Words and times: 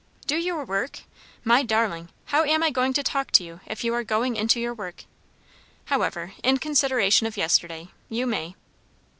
"Do 0.25 0.35
your 0.35 0.65
work? 0.65 1.01
My 1.43 1.61
darling! 1.61 2.09
How 2.25 2.43
am 2.43 2.63
I 2.63 2.71
going 2.71 2.91
to 2.93 3.03
talk 3.03 3.29
to 3.33 3.43
you, 3.43 3.59
if 3.67 3.83
you 3.83 3.93
are 3.93 4.03
going 4.03 4.35
into 4.35 4.59
your 4.59 4.73
work? 4.73 5.03
However, 5.85 6.33
in 6.41 6.57
consideration 6.57 7.27
of 7.27 7.37
yesterday 7.37 7.89
you 8.09 8.25
may." 8.25 8.55